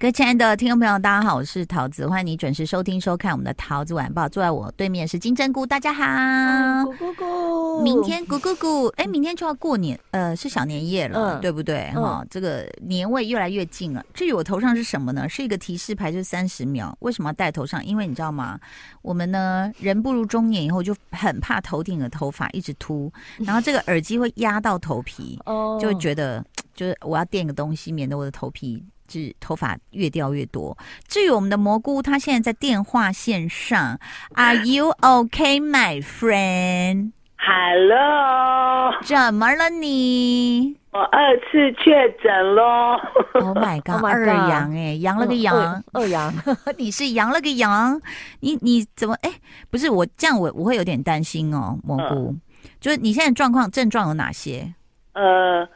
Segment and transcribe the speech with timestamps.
[0.00, 4.26] 各位亲爱的听众朋友，大家好，我是桃子，欢迎你准时收听收看我们的桃子晚报。
[4.26, 7.82] 坐在我对面是金针菇，大家好，咕咕咕。
[7.82, 11.90] 明天咕咕咕，哎，明天就要过年，呃，是小年夜了，嗯、对不对？
[11.90, 14.02] 哈、这个年味越来越近了。
[14.14, 15.28] 至于我头上是什么呢？
[15.28, 16.96] 是一个提示牌，就是三十秒。
[17.00, 17.84] 为什么要戴头上？
[17.84, 18.58] 因为你知道吗？
[19.02, 26.42] 我们呢，人步入中年以后，就很怕头顶的头发一直秃，然后这个耳机会压到头皮，哦，就会觉得
[26.74, 28.82] 就是我要垫个东西，免得我的头皮。
[29.10, 30.76] 是头发越掉越多。
[31.08, 33.98] 至于我们的蘑菇，他现在在电话线上。
[34.34, 37.12] Are you okay, my friend?
[37.42, 40.76] Hello，怎么了你？
[40.92, 42.98] 我二次确诊喽
[43.34, 46.34] ！Oh my god，二阳哎，阳了个阳，二阳，
[46.76, 48.00] 你是阳了个阳，
[48.40, 49.30] 你你怎么哎？
[49.70, 52.30] 不是我这样我，我我会有点担心哦，蘑菇。
[52.30, 52.40] 嗯、
[52.78, 54.74] 就是你现在状况症状有哪些？
[55.14, 55.66] 呃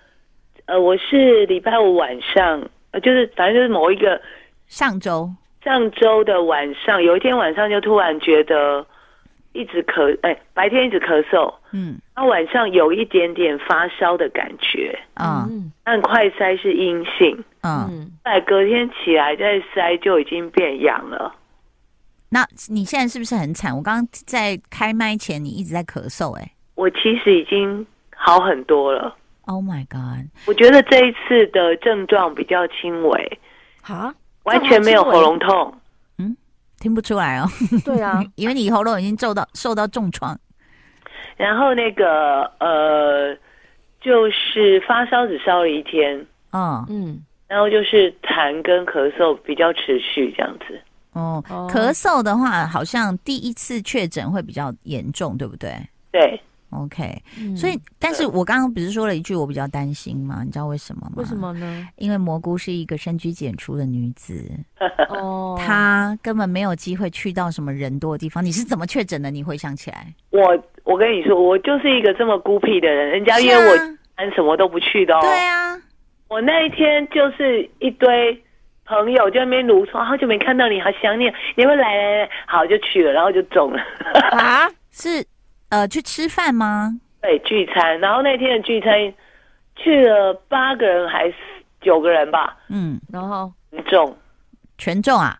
[0.66, 2.60] 呃，我是礼拜五晚上。
[3.00, 4.20] 就是反正就是某一个
[4.66, 5.30] 上周
[5.62, 8.86] 上周的晚上，有一天晚上就突然觉得
[9.52, 21.34] 一直咳，哎，白天一直咳嗽，嗯，那晚上有一点点发烧的感觉，嗯，但快筛是阴性，嗯，在隔天起来再筛就已经变阳了。
[22.28, 23.74] 那你现在是不是很惨？
[23.74, 29.16] 我刚刚在开麦前你一直在咳嗽，哎，我其实已经好很多了。
[29.46, 30.26] Oh my god！
[30.46, 33.38] 我觉得这一次的症状比较轻微，
[33.82, 34.14] 哈，
[34.44, 35.74] 完全没有喉咙痛，
[36.18, 36.34] 嗯，
[36.78, 37.46] 听不出来哦。
[37.84, 40.38] 对啊， 因为你喉咙已经受到受到重创。
[41.36, 43.36] 然后那个呃，
[44.00, 50.80] 就是发烧只烧了一天，嗯嗯，然后就是痰跟咳嗽比较持续这样子。
[51.12, 55.70] 哦，咳嗽的话，好像第一次确诊会比较严重，对不对？
[56.10, 56.40] 对。
[56.74, 60.42] OK，、嗯、所以，但是我刚刚不是说了一句我比较担心吗？
[60.44, 61.12] 你知道为什么吗？
[61.16, 61.88] 为什么呢？
[61.96, 64.50] 因为蘑菇是一个深居简出的女子，
[65.08, 68.44] 哦，她根本没有机会去到什么人多的地方。
[68.44, 69.30] 你是怎么确诊的？
[69.30, 70.40] 你回想起来，我
[70.84, 73.76] 我跟你说，我就是一个这么孤僻的人，人家约我，
[74.34, 75.20] 什么都不去的哦。
[75.20, 75.76] 对啊，
[76.28, 78.42] 我那一天就是一堆
[78.84, 81.24] 朋友就在那边卢说，好久没看到你，好想你，
[81.56, 83.80] 你会来来来，好就去了，然后就中了
[84.32, 85.24] 啊， 是。
[85.74, 86.92] 呃，去吃饭吗？
[87.20, 87.98] 对，聚餐。
[87.98, 88.92] 然后那天的聚餐
[89.74, 91.34] 去了八个人还是
[91.80, 92.56] 九个人吧？
[92.68, 93.52] 嗯，然后
[93.86, 94.16] 中，
[94.78, 95.36] 全中啊？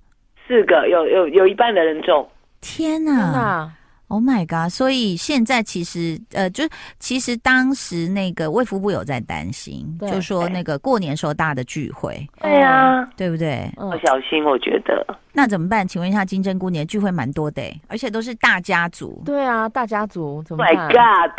[0.48, 2.28] 四个，有有有一半的人中。
[2.60, 3.12] 天哪！
[3.12, 3.72] 天哪
[4.14, 4.70] ！Oh my god！
[4.70, 6.62] 所以现在其实呃，就
[7.00, 13.68] 其实当时那个卫福部有在担心，就说那个过年时候大的聚会，对啊，对不对？
[13.76, 15.04] 要小心，我觉得。
[15.32, 15.86] 那怎么办？
[15.86, 19.20] 请问一下，金针菇年聚会蛮多的，而且都是大家族。
[19.26, 21.36] 对啊，大家族怎么办？My God！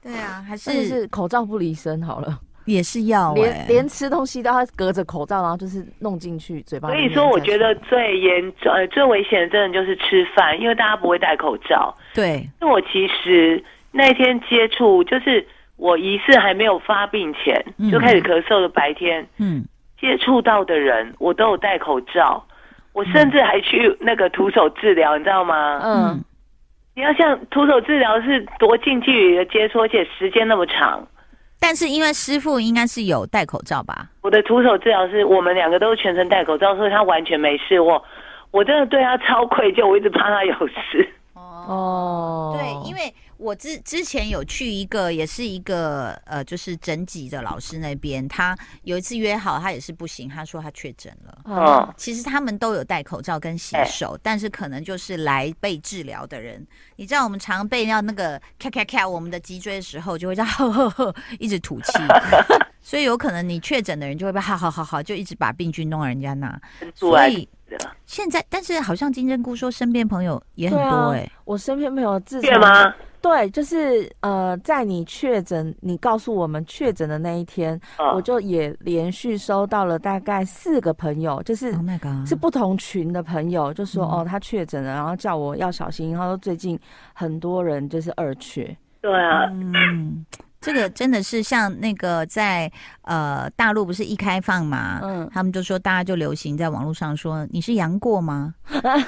[0.00, 2.38] 对啊，还是是口罩不离身好了。
[2.68, 6.88] 也是要、欸、连连吃东西都要隔着口罩，然后就是弄进去嘴巴。
[6.88, 11.94] 所以说，我觉得最严重、呃最危险的，真的就是吃饭，因为大家不会戴口罩。
[12.14, 15.44] 对，那我其实那天接触，就是
[15.76, 19.64] 我疑似还没有发病前、嗯、就开始咳嗽的白天，嗯，
[19.98, 22.44] 接触到的人我都有戴口罩，
[22.92, 25.80] 我甚至还去那个徒手治疗，你知道吗？
[25.82, 26.24] 嗯，
[26.94, 31.06] 你要像徒手治疗是多近距离的接触，而且时间那么长。
[31.60, 34.08] 但是因为师傅应该是有戴口罩吧？
[34.22, 37.80] 我的徒手治疗师，我们两个都是全程戴口罩，所以他完全没事。
[37.80, 38.02] 我
[38.50, 41.08] 我真的对他超愧疚，我一直怕他有事。
[41.34, 43.12] 哦，对，因为。
[43.38, 51.38] 我之之前有去一个，也是一个呃，就是整脊的老师那边，他有一次约好，他也是不行，他说他确诊了。
[51.44, 56.66] 哦，其实他们都有戴口罩跟洗手，欸、但是可能就是来被治疗的人，
[56.96, 61.92] 你知道我们常被要那个咔咔咔我们的脊椎的时候，就会这样 呵呵呵一直吐气，
[62.82, 66.60] 所以有可能你确诊的人就会被好好好好就一直把病菌弄到人家那，
[66.92, 67.48] 所以
[68.04, 72.92] 现在但是好像金针菇说身边朋友也很多哎、欸啊，我身边朋友自对吗？
[73.20, 86.12] 对，就是呃，在你确诊，你告诉我们确诊的那一天，哦、我就也连续收到了大概四个朋友，就是、oh、是不同群的朋友，就说、嗯、哦，他确诊了，然后叫我要小心。
[86.12, 86.78] 然后最近
[87.12, 90.24] 很多人就是二缺，对啊，嗯。
[90.60, 92.70] 这个真的是像那个在
[93.02, 98.54] 呃大陆不是一开放嘛，嗯，他们就说大家就流行在网络上说，你是杨过吗？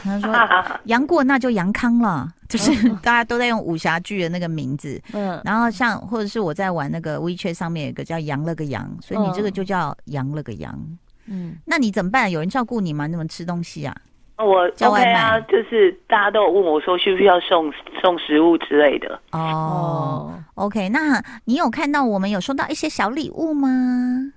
[0.03, 0.33] 他说
[0.85, 10.79] 杨过那就杨康了，就是大家都在用武侠剧的那个名字，嗯，然后像或者是我在玩那个 WeChat 上面有一个叫杨了个杨，所以你这个就叫杨了个杨，
[11.27, 12.31] 嗯，那你怎么办？
[12.31, 13.07] 有人照顾你吗？
[13.07, 13.97] 你怎么吃东西啊？
[14.45, 19.21] 我 OK 啊，就是大家都有问我说需不需要送送食物之类的。
[19.33, 23.69] 哦，OK，那你有看到我们有收到一些小礼物吗？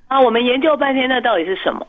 [0.08, 1.86] 啊，我们研究半天，那到底是什么？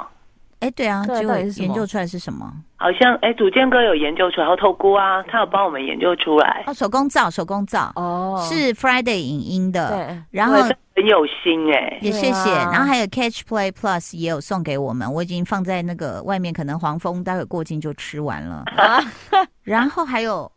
[0.65, 2.51] 哎，对啊，结果研究出来是什么？
[2.77, 6.65] 好像哎，祖建哥有研究出来，后头菇啊，他有帮我们研究出来。
[6.67, 9.91] 哦，手工皂，手工皂哦，是 Friday 影音的。
[9.91, 12.51] 对，然后很有心哎，也谢谢。
[12.51, 18.65] 然后还有 Catch Play Plus 也有送给我们，我已经放在那个外面，可能黄蜂待会过境就吃完了。
[19.63, 20.51] 然后还有，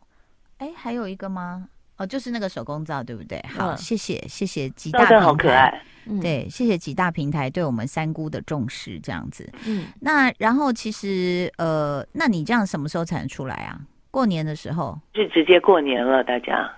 [0.58, 1.66] 哎，还有一个吗？
[1.98, 3.44] 哦，就是那个手工皂，对不对？
[3.48, 5.82] 好，谢谢，谢谢几大平台，好可爱。
[6.22, 9.46] 对，谢谢几大平台对我们三姑的重视，这样子。
[9.66, 13.78] 嗯，那然后其实呃，那你这样什么时候才能出来啊？
[14.10, 14.98] 过年的时候？
[15.12, 16.70] 就直接过年了，大家。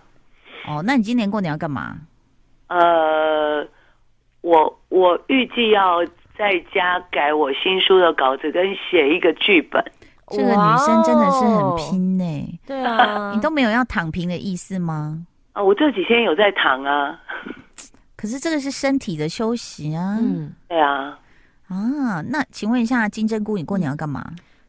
[0.66, 1.98] 哦，那你今年过年要干嘛？
[2.66, 3.64] 呃，
[4.40, 6.04] 我我预计要
[6.36, 9.84] 在家改我新书的稿子，跟写一个剧本。
[10.30, 12.60] 这个女生真的是很拼呢、欸。
[12.66, 15.26] 对啊， 你都没有要躺平的意思吗？
[15.52, 17.18] 啊，我这几天有在躺啊。
[18.16, 20.16] 可是这个是身体的休息啊。
[20.20, 21.18] 嗯，对啊。
[21.68, 24.24] 啊，那请问一下金针菇，你过年要干嘛？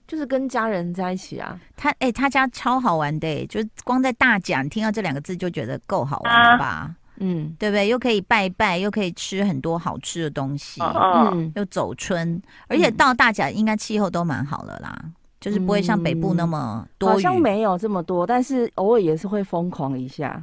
[0.08, 1.58] 就是跟家人在一起啊。
[1.78, 6.66] 他哎、欸，他家超好玩的、欸，就光在大甲听到这两个字就觉得够好玩了吧？
[6.66, 7.88] 啊、嗯，对不对？
[7.88, 14.98] 又可以拜拜，又可以吃很多好吃的东西，嗯，又走春，而且到大甲应该气候都蛮好了啦。
[15.42, 20.42] 就是不会像北部那么多、嗯，好像没有这么多，但是偶尔也是会疯狂一下。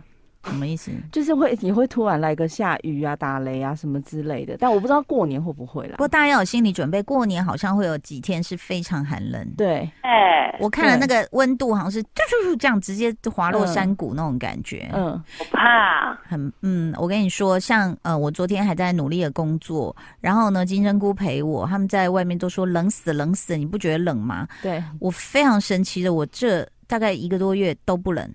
[0.48, 0.90] 什么意思？
[1.12, 5.92] 就是会你会突然来个下雨啊、打雷啊什么之类的，但我不知道过年会不会啦。
[5.92, 9.46] 不过大家要有心理准备，过年好像会有几天是非常寒冷。
[9.56, 12.08] 对，哎，我看了那个温度，好像是就
[12.44, 14.90] 就这样直接滑落山谷那种感觉。
[14.92, 16.18] 嗯，我怕。
[16.24, 24.46] 很嗯，我跟你说，像呃，我昨天还在努力的工作，然后呢，金针菇陪我，他们在外面都说冷死冷死，你不觉得冷吗？
[24.62, 28.30] 对，我非常神奇的，我这大概一个多月都不冷。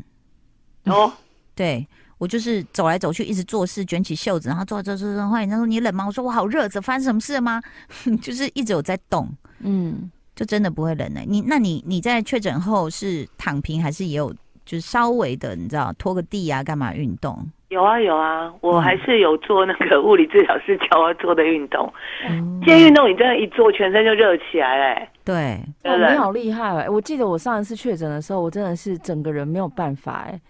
[0.85, 1.11] 哦，
[1.55, 1.87] 对。
[2.23, 5.27] 我就是走来走去，一直做事，卷起袖子，然后做做做做。
[5.27, 6.05] 后来人家说你冷吗？
[6.07, 7.61] 我说我好热，这发生什么事了吗？
[8.23, 9.27] 就是一直有在动，
[9.59, 11.25] 嗯，就真的不会冷呢、欸。
[11.27, 14.33] 你那你你在确诊后是躺平，还是也有
[14.63, 17.37] 就是稍微的，你知道拖个地啊，干嘛运动？
[17.67, 21.91] 有啊有啊，我还是有做那个物理治疗师教我做的运动。
[22.29, 25.09] 嗯，这些运动你真的，一做全身就热起来嘞、欸。
[25.25, 26.89] 对，哦，你好厉害哎、欸！
[26.89, 30.41] 我记得我上一次确诊的时候，我真的是整个人没有办法哎、欸。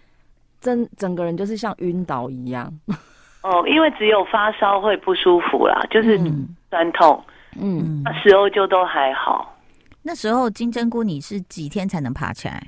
[0.64, 2.72] 整整个人就是像晕倒一样，
[3.44, 6.18] 哦，因为只有发烧会不舒服啦，就是
[6.70, 7.22] 酸痛，
[7.60, 9.54] 嗯，那时候就都还好。
[10.02, 12.66] 那时候金针菇你是几天才能爬起来？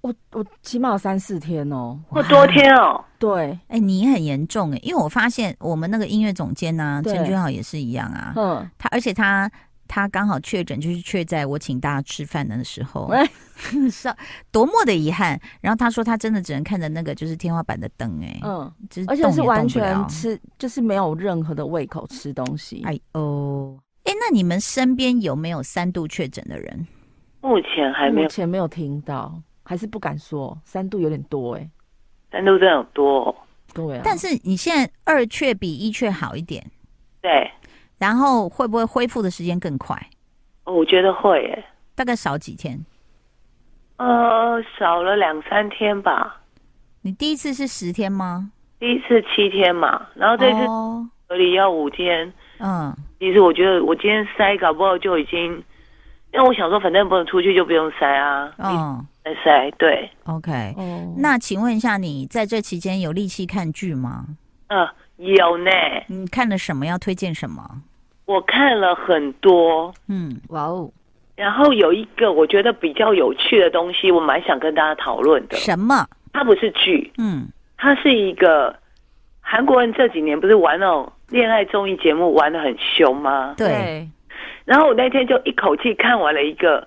[0.00, 3.04] 我我起码有三四天哦，或多天哦。
[3.18, 9.50] 对，哎、欸，你很严重哎，因为我发现我们那个音乐总监呢、啊，陈君豪也是一样啊，嗯，他而且他。
[9.88, 13.10] 他刚好确诊，就是确在我请大家吃饭的时候，
[13.90, 14.12] 是
[14.52, 15.40] 多么的遗憾。
[15.60, 22.82] 然后他说他真的只能看着那个就是天花板的灯，哎，嗯，就是而且是完全吃，就是没有任何的胃口吃东西。
[22.84, 26.86] 哎哦，哎，那你们身边有没有三度确诊的人？
[27.40, 30.56] 目前还没有，目前没有听到，还是不敢说。
[30.64, 31.70] 三度有点多，哎，
[32.32, 33.34] 三度真的有多，
[33.72, 34.02] 对啊。
[34.04, 36.64] 但是你现在二确比一确好一点，
[37.20, 37.50] 对。
[37.98, 39.96] 然后会不会恢复的时间更快？
[40.64, 41.64] 我觉得会耶，
[41.94, 42.84] 大概少几天？
[43.98, 46.40] 呃，少了两三天吧。
[47.02, 48.50] 你第一次是十天吗？
[48.78, 50.58] 第一次七天嘛，然后这次
[51.28, 52.30] 隔离要五天。
[52.58, 55.52] 嗯，其实我觉得我今天塞搞不好就已经，
[56.34, 58.52] 因为我想说反正不能出去就不用塞啊。
[58.58, 60.10] 嗯，再筛对。
[60.24, 64.26] OK，哦，那请问一下，你在这期间有力气看剧吗？
[64.66, 64.86] 嗯。
[65.16, 65.70] 有呢，
[66.08, 66.86] 你看了什么？
[66.86, 67.62] 要推荐什么？
[68.26, 70.90] 我看了很多，嗯，哇哦。
[71.36, 75.56] 然后有一个我觉得比较有趣的东西，我蛮想跟大家讨论的。
[75.56, 76.06] 什么？
[76.32, 77.46] 它不是剧，嗯，
[77.76, 78.74] 它是一个
[79.40, 83.54] 韩国人这几年不是玩那种恋爱综艺节目玩的很凶吗？
[83.56, 84.08] 对。
[84.64, 86.86] 然后我那天就一口气看完了一个，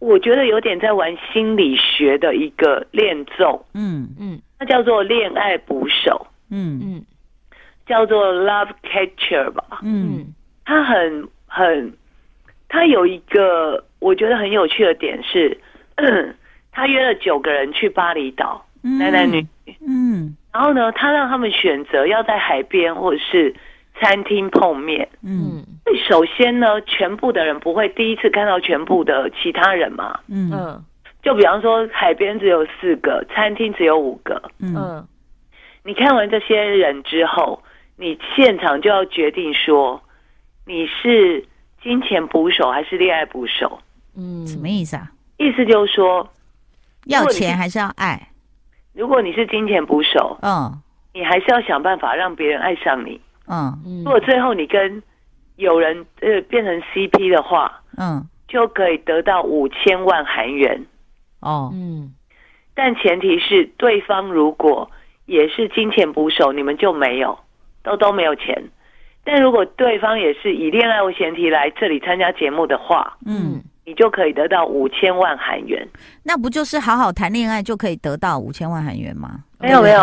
[0.00, 7.04] 我觉得有点在玩心理学的一个恋综，嗯嗯，它叫做《恋爱捕手》，嗯嗯。
[7.86, 10.32] 叫做 Love Catcher 吧，嗯，
[10.64, 11.92] 他很很，
[12.66, 15.58] 他有一个我觉得很有趣的点是，
[16.72, 23.54] 他约了九个人去巴厘岛，嗯、男男女女，嗯，然后呢，他让他们选择要在海边或者是
[24.00, 25.62] 餐厅碰面，嗯，
[26.08, 30.82] 首先呢，全部的人不会第一次看到全部的其他人嘛，嗯，
[31.22, 35.06] 就比方说海边只有四个，餐厅只有五个，嗯，
[35.84, 37.62] 你看完这些人之后。
[37.96, 40.02] 你现场就要决定说，
[40.66, 41.44] 你是
[41.82, 43.80] 金钱捕手还是恋爱捕手？
[44.16, 45.10] 嗯，什么意思啊？
[45.38, 46.28] 意思就是说，
[47.06, 48.28] 要钱还是要爱？
[48.92, 50.80] 如果你是金钱捕手，嗯，
[51.12, 53.20] 你还是要想办法让别人爱上你。
[53.46, 55.02] 嗯，如果最后你跟
[55.56, 60.86] 有人呃变成 CP 的话，嗯，就可以得到五千万韩元。
[61.40, 62.14] 哦，嗯，
[62.74, 64.90] 但前提是对方如果
[65.26, 67.38] 也是金钱捕手，你们就没有，
[67.84, 68.60] 都都没有钱。
[69.26, 75.88] 但如果对方也是以恋爱为前提来这里参加节目的话，嗯，你就可以得到五千万韩元。
[76.22, 79.42] 那不就是好好谈恋爱就可以得到五千万韩元吗？
[79.58, 80.02] 没有没有，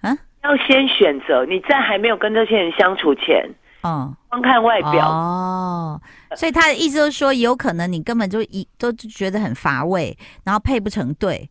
[0.00, 1.44] 啊，要先选择。
[1.46, 3.44] 你在还没有跟这些人相处前，
[3.82, 6.00] 嗯，光看外表哦。
[6.36, 11.50] 所以他的意思就是说，有可能你根本就一都觉得很乏味，然后配不成对，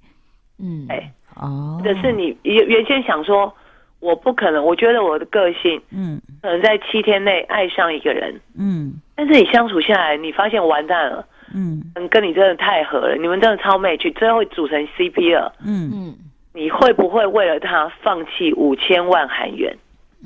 [0.60, 3.54] 嗯，哎，哦，或者是你原原先想说。
[4.00, 16.16] 我不可能，我觉得我的个性，嗯，可能在七天内爱上一个人，嗯，但是你相处下来，你发现完蛋了，嗯，跟你真的太合了，你们真的超 match，最后组成 CP 了，嗯嗯，
[16.54, 19.76] 你会不会为了他放弃五千万韩元？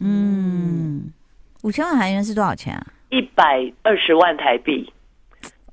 [0.02, 1.12] 嗯，
[1.64, 2.86] 五千万韩元是多少钱啊？
[3.10, 4.92] 一百二十万台币。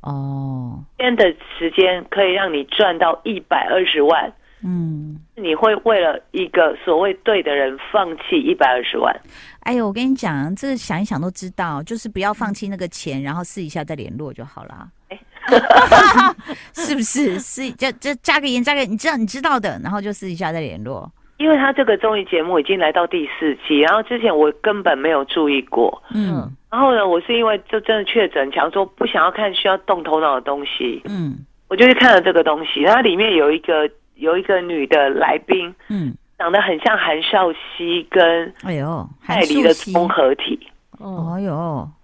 [0.02, 4.32] 哦，天的时间可以让你赚到一百二十万。
[4.64, 9.14] 嗯，你会为了一个所谓对的人放弃一百二十万？
[9.60, 14.88] 哎呦，我跟你讲，这个想一想都知道，就是不要放弃那个钱，然后试一下再联络就好了。
[15.10, 15.18] 哎，
[16.74, 17.38] 是不是？
[17.38, 21.10] 是就就加个盐，加个你知道你知道的，然后就试一下再联络。
[21.36, 26.02] 因为他这个综艺节目已经来到第四季，然后之前我根本没有注意过。
[26.14, 31.02] 嗯，然后呢，我是因为就真的确诊，想说不想要看需要动头脑的东西。
[31.04, 31.36] 嗯，
[31.68, 33.88] 我就去看了这个东西，它里面有一个。
[34.16, 40.58] 有一个女的来宾，嗯，长得很像韩少熙跟哎呦泰梨的综合体，
[40.98, 41.54] 哦，哎呦，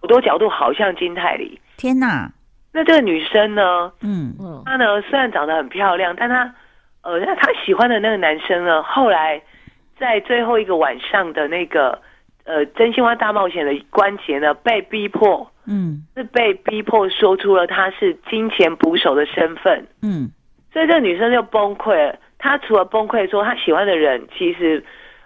[0.01, 1.59] 好多角度好像金泰梨。
[1.77, 2.31] 天哪！
[2.73, 3.93] 那这个女生呢？
[4.01, 4.35] 嗯。
[4.41, 6.55] 嗯，她呢虽然长得很漂亮，但她
[7.03, 9.43] 呃，那她喜欢的那个男生呢，后来
[9.99, 12.01] 在最后一个晚上的那个
[12.45, 20.31] 呃真心话大冒险的关节呢，被逼迫，嗯，是被逼迫说出了他是金钱捕手的身份，嗯。
[20.73, 22.19] 所以这个女生就崩溃了。
[22.39, 24.83] 她除了崩溃说她喜欢的人其实，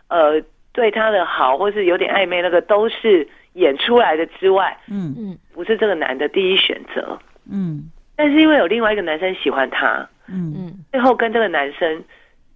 [0.08, 7.18] 呃，对她的好或是有点暧昧，那个都是演出来的之外，嗯嗯，不是这个男的第一选择，
[7.50, 7.90] 嗯。
[8.16, 12.04] 但是因为有另外一个男生喜欢她，嗯嗯，最后跟这个男生，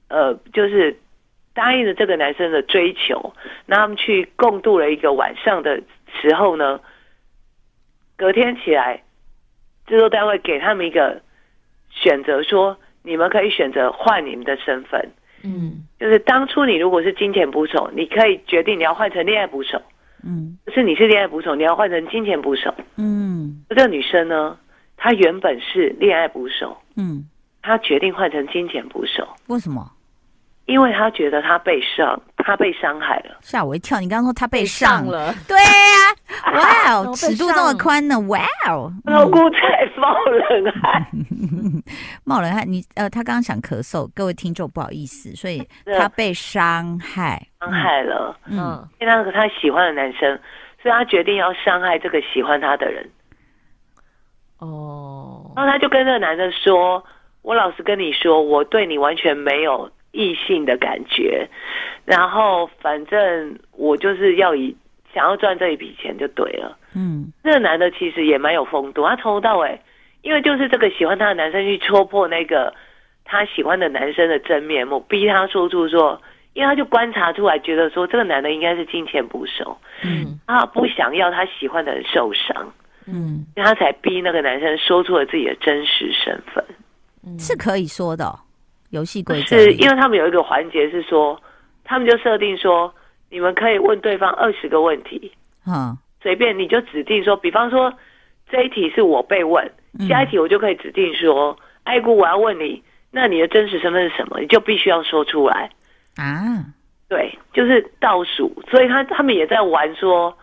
[0.08, 0.94] 呃，就是
[1.54, 3.32] 答应了这个男生的追求，
[3.66, 5.80] 那他们去共度了一个晚上的
[6.20, 6.80] 时候呢，
[8.16, 9.02] 隔天起来，
[9.86, 11.22] 制作单位给他们一个。
[11.90, 15.00] 选择说，你们可以选择换你们的身份，
[15.42, 19.80] 嗯，就是当初你如果是金钱捕手，你可以决定你要换成恋爱捕手，
[20.22, 24.56] 嗯，就是你是恋爱捕手，你要换成金钱捕手，嗯，这个女生呢，
[24.96, 27.24] 她原本是恋爱捕手，嗯，
[27.62, 29.90] 她决定换成金钱捕手，为什么？
[30.66, 34.00] 因为她觉得她被伤，她被伤害了，吓我一跳！
[34.00, 35.64] 你刚刚说他被上了，对呀、
[36.44, 39.58] 啊， 哇哦，尺度这么宽呢，哇哦，老姑在
[39.96, 41.06] 冒冷汗，
[42.24, 45.66] 冒冷汗，你呃，他刚刚想咳嗽，各位听众不好意思，所以
[45.98, 50.38] 他被伤害，伤害了，嗯，因为那个他喜欢的男生，
[50.82, 53.08] 所以他决定要伤害这个喜欢他的人，
[54.58, 57.02] 哦，然后他就跟那个男生说
[57.42, 61.48] ：“我老实跟你说，我对你完全没有。”异性的感觉，
[62.04, 64.76] 然后反正我就是要以
[65.14, 66.76] 想要赚这一笔钱就对了。
[66.94, 69.80] 嗯，这个男的其实也蛮有风度，他从头到尾，
[70.22, 72.74] 因为就是这个喜欢他的男生去戳破那个
[73.24, 76.20] 他喜欢的男生的真面目，逼他说出说，
[76.54, 82.72] 因为他就观察出来，觉得说这个男的应该是金钱不手，嗯，他不想要他喜欢的人受伤，
[83.06, 86.64] 嗯，他才逼那个男生说出了自己的真实身份，
[87.24, 88.36] 嗯，是可以说的哦。
[88.90, 91.40] 游戏规则是因为他们有一个环节是说，
[91.84, 92.92] 他们就设定说，
[93.30, 95.32] 你们可以问对方二十个问题，
[95.66, 97.92] 嗯，随便你就指定说，比方说
[98.50, 99.70] 这一题是我被问，
[100.08, 102.82] 下一题我就可以指定说，爱姑我要问你，
[103.12, 104.40] 那你的真实身份是什么？
[104.40, 105.70] 你就必须要说出来
[106.16, 106.64] 啊，
[107.08, 110.36] 对，就是倒数，所以他他们也在玩说，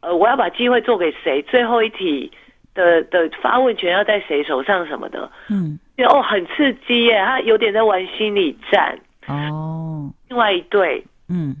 [0.00, 1.42] 呃，我要把机会做给谁？
[1.42, 2.30] 最后一题
[2.72, 5.76] 的的发问权要在谁手上什么的，嗯。
[5.98, 7.22] 哦，很刺激耶！
[7.24, 8.98] 他有点在玩心理战
[9.28, 10.10] 哦。
[10.28, 11.54] 另外一对，嗯，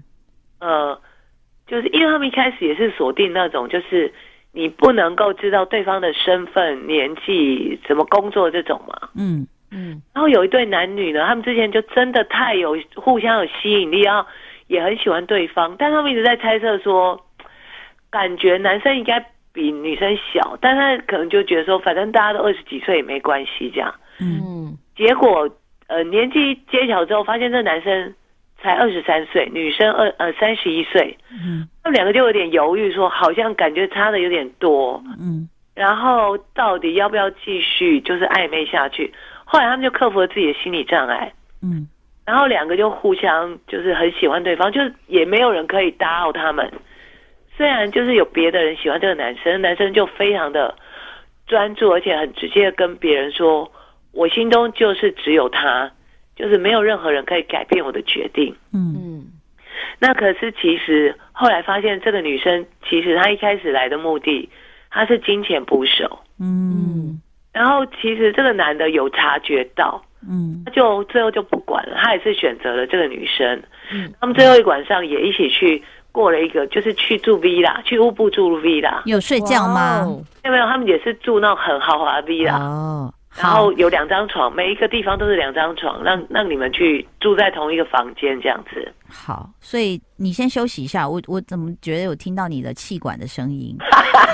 [0.58, 1.00] 呃，
[1.68, 4.12] 就是因为他们一开始也是锁定那种，就是
[4.50, 9.08] 你不能够知道对方的身份、年纪、什么工作这种嘛。
[9.16, 10.02] 嗯嗯。
[10.12, 14.28] 然后有一对男女呢，他们之前就真的太有互相有吸引力，然后
[14.66, 17.24] 也很喜欢对方，但他们一直在猜测说，
[18.10, 23.94] 感觉男生应该比女生小，但他可能就觉得说，反正大家都二十几岁也没关系这样。
[24.20, 25.48] 嗯，结果
[25.86, 28.14] 呃年纪揭晓之后，发现这男生
[28.60, 31.16] 才二十三岁，女生二呃三十一岁。
[31.30, 35.02] 嗯，他们两个就有点犹豫说，说好像感觉差的有点多。
[35.18, 39.12] 嗯，然后到底要不要继续就是暧昧下去？
[39.44, 41.86] 后来他们就克服了自己的心理障碍，嗯，
[42.24, 46.72] 然后两个就互相就是很喜欢对方，就是也没有人可以打扰他们。
[47.56, 50.74] 虽然就是有别的人喜欢这个男生，男生就非常的
[51.46, 53.70] 专注，而且很直接的跟别人说
[54.14, 55.90] ：“我心中就是只有他，
[56.36, 59.26] 就是没有任何人可以改变我的决定。”嗯嗯。
[59.98, 64.48] 那可是其实后来发现，这个女生其实她一开始来的目的，
[64.90, 66.20] 她是金钱捕手。
[66.40, 67.20] 嗯。
[67.52, 73.62] 然后其实这个男的有察觉到，嗯，他就最后就不管了，他也是选择了这个女生。
[73.92, 74.12] 嗯。
[74.20, 75.82] 他们最后一晚上也一起去。
[76.14, 80.06] 过了一个，就是去住 villa，去乌布住 villa，有睡觉吗？
[80.44, 88.92] 没有没有，他们也是住那种很豪华的 villa，哦，然后有两张床，每一个地方都是两张床，让让你们去住在同一个房间这样子。
[89.08, 93.76] 好，所以你先休息一下，我我怎么觉得有听到你的气管的声音？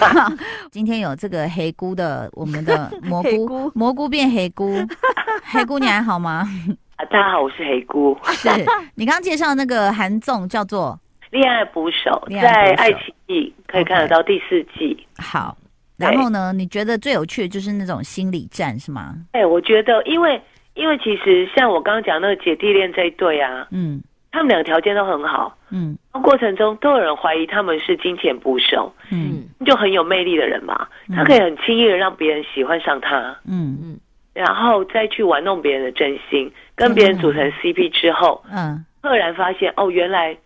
[0.71, 4.76] 今天有这个黑菇的，我们的 蘑菇菇蘑菇变黑菇，
[5.45, 6.47] 黑菇你还好吗？
[6.97, 8.19] 啊，大家好，我是黑菇。
[8.25, 8.49] 是
[8.95, 10.99] 你刚刚介绍那个韩综叫做？
[11.30, 15.07] 恋爱捕手在爱奇艺可以看得到第四季。
[15.16, 15.57] 好，
[16.00, 16.52] 然后呢？
[16.52, 19.14] 你觉得最有趣的就是那种心理战是吗？
[19.33, 20.40] 哎，我觉得，因为
[20.75, 24.02] 因为其实像我刚刚讲那个姐弟恋这一对啊，嗯，
[24.33, 33.78] 他们两个条件都很好，嗯，过程中都有人怀疑他们是金钱捕手，嗯，就很有魅力的人嘛，他可以很轻易的让别人喜欢上他，嗯。
[33.83, 33.99] 嗯，
[34.33, 40.37] 然后再去玩弄别人的真心，跟别人组成 CP 之后，嗯，赫然发现哦，原来。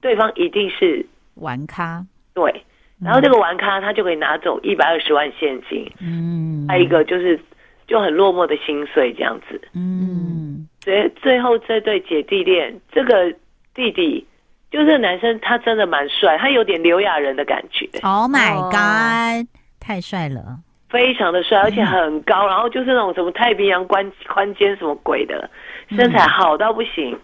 [0.00, 1.02] 对方一定是
[1.36, 2.04] 玩咖，
[2.34, 2.62] 对，
[3.04, 7.38] 然后这个玩咖他就可以拿走一百二十万现金，嗯，还有一个就是
[7.86, 13.30] 就很落寞的心碎这样子，嗯，所以最后这对姐弟恋，这个
[13.74, 14.26] 弟弟
[14.70, 19.46] 就是男生，他真的蛮帅，他有点刘亚仁的感觉，Oh my god，
[19.78, 20.58] 太帅了，
[20.88, 25.48] 非常的帅，而且很高，然后就是那种什么太平洋宽宽肩什么鬼的，
[25.90, 27.18] 身材好到不行。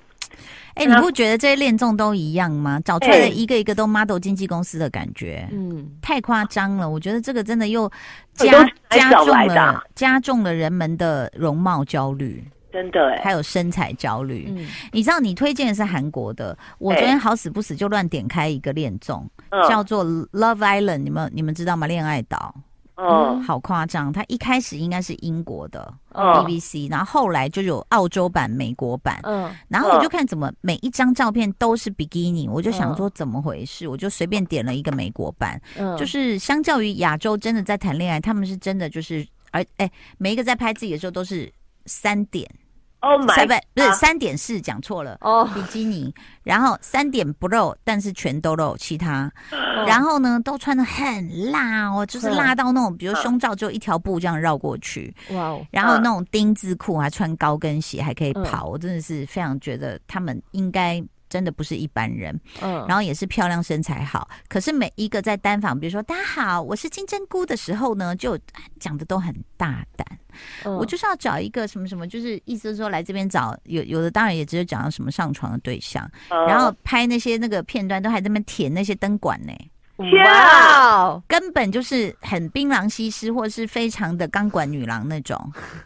[0.74, 2.80] 哎，你不觉得这些恋综都一样吗？
[2.84, 6.88] 找出来的一个一个都 model 经纪公司的感觉，嗯，太夸张了。
[6.88, 7.90] 我觉得这个真的又
[8.34, 14.46] 加加重了加重了人们的容貌焦虑，真的，还有身材焦虑。
[14.56, 19.28] 嗯，你知道你推荐的是韩国的，我昨天好死不死就乱点开一个恋综，
[19.68, 21.86] 叫做 Love Island，你们你们知道吗？
[21.86, 22.54] 恋爱岛。
[23.00, 24.12] 嗯，好夸张！
[24.12, 29.18] 他一开始应该是英国的 BBC，然后后来就有澳洲版、美国版。
[29.22, 35.60] 嗯，然后我就看怎么每一张照片都是比基尼，我就想说怎么回事，我就随便点了一个美国版。
[35.76, 41.50] 嗯，就是相较于亚洲，真的在谈恋爱，他们是真的就是，而哎，每一个在拍自己的时候都是
[41.86, 42.46] 三点。
[43.00, 49.30] 哦，买不不是三点四讲错了哦，比基尼，然后三点不露，但是全都露其他，
[49.86, 61.02] 然后呢都穿的很辣哦，就是辣到那种，比如胸罩就一条布这样绕过去，哇哦，然后那种丁字裤还穿高跟鞋还可以跑，我真的是非常觉得他们应该。
[61.30, 68.38] 真的不是一般人，嗯，然后也是漂亮身材好，可是每一个在单房，比如说大家好，我是金针菇的时候呢，就
[68.78, 70.06] 讲的都很大胆，
[70.64, 79.52] 嗯，我就是要找一个什么什么，就是意思是说来这边找有有的当然也只有讲到什么上床的对象，嗯，然后拍那些那个片段都还在那边舔那些灯管呢。
[80.00, 85.36] 哇根本就是很槟榔西施，或是非常的钢管女郎那种。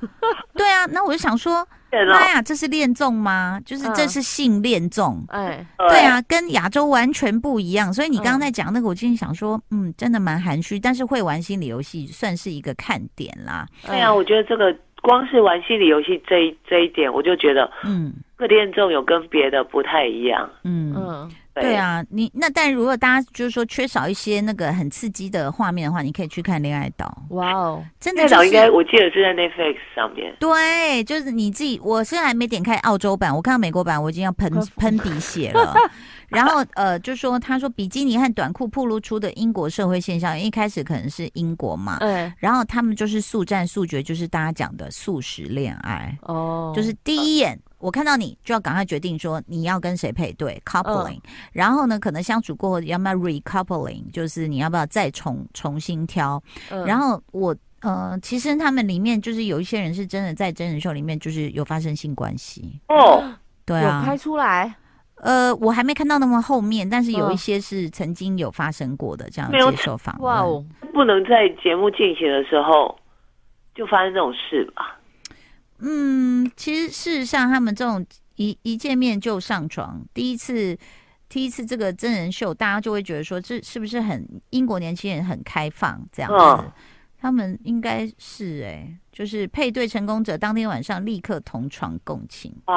[0.54, 3.60] 对啊，那我就想说，妈呀，这是恋综吗？
[3.64, 5.24] 就是这是性恋综。
[5.28, 7.92] 哎、嗯，对啊，跟亚洲完全不一样。
[7.92, 13.66] 所以你刚刚在讲那个，我今天想说，嗯，真的蛮含蓄，但是会玩心理游戏算是一个看点啦。
[13.86, 20.48] 对啊，我觉得这个光是玩心理游戏这一这一点，我就觉得，嗯，这恋综有跟别的不太一样。
[20.62, 21.30] 嗯嗯。
[21.54, 27.06] 对啊，你那但如果大家就是说缺少一些那个很刺激的画面的话，你可以去看《恋爱岛》。
[27.34, 30.34] 哇哦，真的，恋爱岛应该我记得是在 Netflix 上面。
[30.40, 35.74] 对，就是你自己，我现在还没点开澳洲版，我看到美国版，我已经要喷喷鼻血了。
[36.28, 47.56] 然后呃，就说他说比基尼和短裤暴露出的英国社会现象，一开始可能是英国嘛，嗯，然后他们就是速战速决，就是大家讲的速食恋爱哦，就是第一眼。
[47.78, 56.42] 我看到你就要赶快决定说你要跟谁配对 coupling，、嗯、然后呢，可能相处过后要不要 recoupling，就是你要不要再重重新挑。
[56.70, 63.22] 嗯、然后我呃，其实他们里面就是有一些人是真的在真人秀里面就是有发生性关系哦，
[63.66, 64.74] 对啊，有拍出来。
[65.16, 70.24] 呃，我还没看到那么后面，但是有一些是曾经有发生过的这样接受访问。
[70.24, 72.98] 哇哦，不能在节目进行的时候
[73.74, 74.98] 就发生这种事吧？
[75.80, 78.04] 嗯，其实事实上，他们这种
[78.36, 80.76] 一一见面就上床，第一次，
[81.28, 86.64] 第一次这个真人秀，大家就会觉得说，这是不是很英国年轻人很开放这样子？
[87.20, 92.74] 他们应该是哎、欸，就是配对成功者当天晚上立刻同床共寝啊！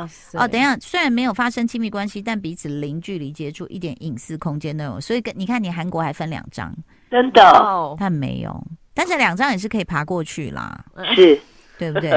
[0.00, 0.38] 哇塞！
[0.38, 4.98] 哦，等一下，虽然没有发生亲密关系，但彼此零距离接触，一点隐私空间都有。
[4.98, 6.74] 所以跟你看，你韩国还分两张，
[7.10, 10.82] 真的，但没有，但是两张也是可以爬过去啦，
[11.14, 11.38] 是，
[11.78, 12.10] 对不对？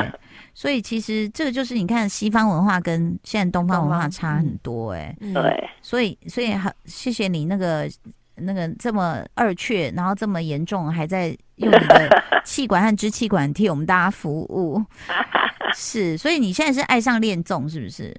[0.54, 7.90] 所以其实这个就是你看西方文化跟现在东方文化差很多哎、欸，对，所以所以好，谢谢你那个。
[8.36, 12.10] 那个这么二缺，然后这么严重，还在用你的
[12.44, 14.84] 气管和支气管替我们大家服务，
[15.76, 18.12] 是，所以你现在是爱上恋综是不是？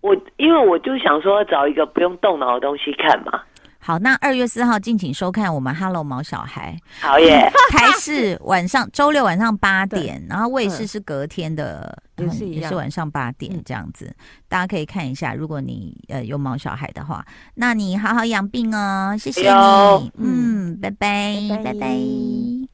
[0.00, 3.40] 我因为我就想说找一个不用动脑的东西看嘛。
[3.82, 6.78] 好，那二月四号敬请收看我们《Hello 毛小孩》。
[7.06, 7.50] 好耶！
[7.72, 14.14] 台视晚上周六晚上八点，然后卫视是隔天的，也是也是晚上八点这样子，嗯、
[14.48, 15.32] 大家可以看一下。
[15.34, 21.34] 如果你呃有毛小孩的话，那你好好养病哦，谢谢你，嗯，拜拜。
[21.64, 22.69] 拜拜。